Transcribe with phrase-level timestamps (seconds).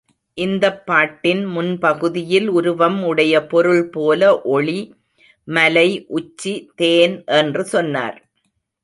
[0.37, 4.41] இந்தப் பாட்டின் முன்பகுதியில் உருவம் உடைய பொருள்போல
[4.41, 4.79] ஒளி,
[5.47, 6.05] மலை,
[6.07, 8.17] உச்சி, தேன் என்று சொன்னார்.